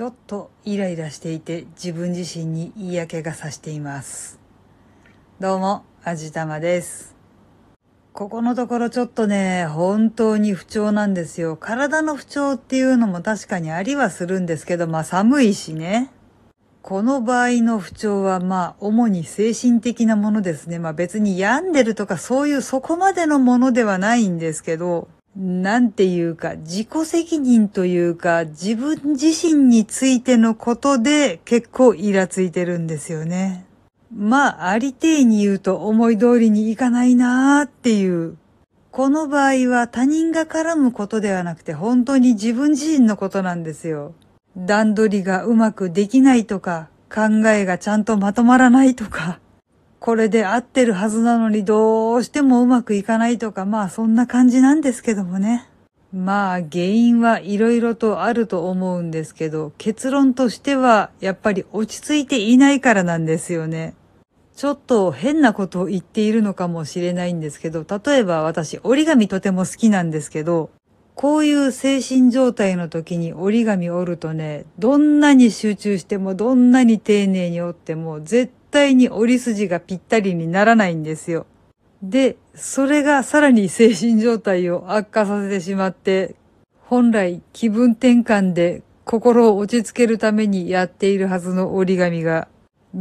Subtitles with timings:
[0.00, 4.40] ちょっとイライラしていて自分自身に嫌気がさしています。
[5.40, 7.14] どうも、あじたまです。
[8.14, 11.58] ここのところちょっとね、本当に不調なんですよ。
[11.58, 16.10] 体の不調っていうのも確かにありはするんですけど、まあ寒いしね。
[16.80, 20.78] この場合の不調はまあ主に精神的なものですね。
[20.78, 33.64] まあ別に病んでるとかそういうそこまでのものではないんですけど、なんていうか自己責任というか自分自身についてのことで結構イラついてるんですよね。
[34.14, 38.36] まあありていに言うと思い通りにいかないなーっていう。
[38.90, 44.14] この場合は他人が絡むことではなくて本当に自分自身のことなんですよ。
[44.56, 49.38] 段取りがうまくできないとか、考えがちゃんとまとまらないとか、
[50.00, 55.68] これで合ってるはずなのにどうしてもうまくいかないとか、まあそんな感じなんですけどもね。
[56.10, 63.94] まあ原因はいろいろとあると思うんですけど、結論としてはやっぱり落ち着いていないからなんですよね。
[64.56, 70.70] ちょっと変なことを言っているのかもしれないんですけど、例えば私折り紙とても好きなんですけど、
[71.14, 81.46] こういう精神状態の時に折り紙折るとね、どんなに集中してもどんなに丁寧に折っても絶対に折り筋がぴったりにならないんですよ。
[82.02, 86.34] で、それがさらに精神状態を悪化させてしまって、
[86.80, 92.48] 本来気分転換で心を落ち着けるためにやっているはずの折り紙が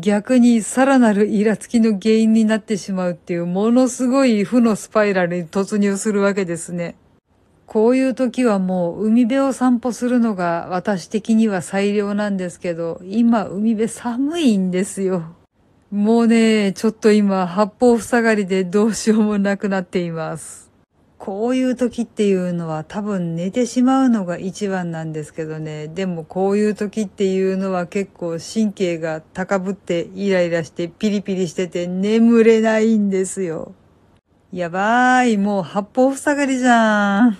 [0.00, 6.94] 逆にさらなるイラつきの原因になってしまうっていうものすごい負のスパイラルに突入するわけですね。
[7.66, 15.24] こういう時はもう海辺を散歩するのが私的には最良なんですけど、今海辺寒いんですよ。
[15.92, 20.70] もうね、ちょっと今八方塞がりでどうしようもなくなっています。
[21.18, 25.88] こういう時っていうのは多分寝てしまうのが一番なんですけどね。
[25.88, 33.74] でもこういう時っていうのは結構神経が高ぶってイライラしてピリピリしてて眠れないんですよ。
[34.50, 37.38] やばい、もう八方塞がりじゃん。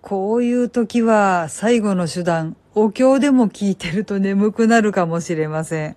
[0.00, 5.96] こういう時は最後の手段、お経でも聞いてると眠くなるかもしれません。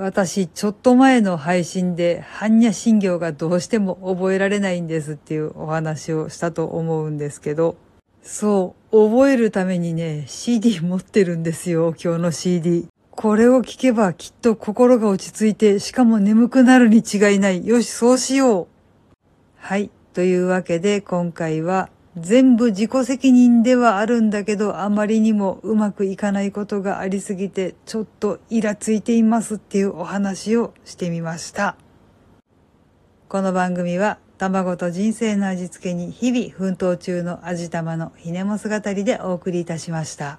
[0.00, 7.74] 私、ちょっと前の配信で、般若心経がどうしても覚えられないんですっていうお話をしたと思うんですけど、
[8.22, 12.86] そう、覚えるためにね、CD 持ってるんですよ、今日の CD。
[13.10, 17.66] これを聞けばきっと心が落ち着いて、しかも眠くなるに違いない。
[17.66, 18.66] よし、そうしよう。
[19.56, 19.90] はい。
[20.14, 31.76] というわけで、今回は、全部自己責任ではあるんだけど、あまりにもうまくいかないことがありすぎて、ちょっとイラついていますっていうお話をしてみました。
[33.28, 40.38] この番組は、卵と人生の味付けに日々奮闘中の味玉のひねも姿でお送りいたしました。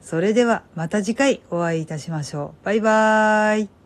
[0.00, 2.64] それではまた次回お会いいたしましょう。
[2.64, 3.79] バイバーイ。